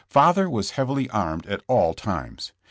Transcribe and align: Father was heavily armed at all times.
Father 0.09 0.49
was 0.49 0.71
heavily 0.71 1.07
armed 1.11 1.45
at 1.45 1.61
all 1.67 1.93
times. 1.93 2.53